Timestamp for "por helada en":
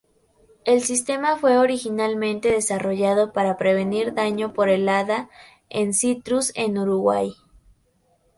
4.51-5.93